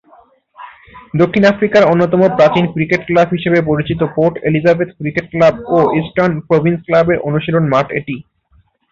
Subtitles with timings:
[1.13, 6.79] দক্ষিণ আফ্রিকার অন্যতম প্রাচীন ক্রিকেট ক্লাব হিসেবে পরিচিত পোর্ট এলিজাবেথ ক্রিকেট ক্লাব ও ইস্টার্ন প্রভিন্স
[6.87, 8.15] ক্লাবের অনুশীলন মাঠ এটি।